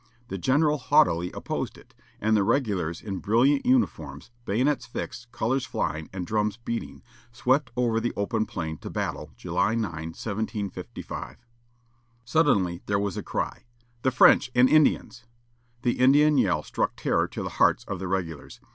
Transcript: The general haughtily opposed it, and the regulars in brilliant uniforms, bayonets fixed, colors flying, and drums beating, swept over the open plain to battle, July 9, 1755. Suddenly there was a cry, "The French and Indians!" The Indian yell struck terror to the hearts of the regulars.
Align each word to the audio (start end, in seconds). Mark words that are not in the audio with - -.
The 0.29 0.39
general 0.39 0.79
haughtily 0.79 1.31
opposed 1.31 1.77
it, 1.77 1.93
and 2.19 2.35
the 2.35 2.41
regulars 2.43 3.01
in 3.03 3.19
brilliant 3.19 3.67
uniforms, 3.67 4.31
bayonets 4.45 4.87
fixed, 4.87 5.31
colors 5.31 5.63
flying, 5.63 6.09
and 6.11 6.25
drums 6.25 6.57
beating, 6.57 7.03
swept 7.31 7.69
over 7.77 7.99
the 7.99 8.11
open 8.17 8.47
plain 8.47 8.77
to 8.79 8.89
battle, 8.89 9.29
July 9.37 9.75
9, 9.75 9.91
1755. 9.91 11.37
Suddenly 12.25 12.81
there 12.87 12.97
was 12.97 13.15
a 13.15 13.21
cry, 13.21 13.65
"The 14.01 14.09
French 14.09 14.49
and 14.55 14.67
Indians!" 14.67 15.25
The 15.83 15.99
Indian 15.99 16.35
yell 16.39 16.63
struck 16.63 16.95
terror 16.95 17.27
to 17.27 17.43
the 17.43 17.49
hearts 17.61 17.83
of 17.83 17.99
the 17.99 18.07
regulars. 18.07 18.59